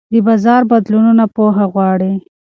[0.13, 2.13] د بازار بدلونونه پوهه غواړي.